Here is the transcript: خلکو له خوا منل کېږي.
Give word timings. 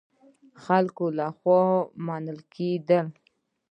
خلکو 0.63 1.05
له 1.17 1.25
خوا 1.37 1.61
منل 2.05 2.39
کېږي. 2.55 2.99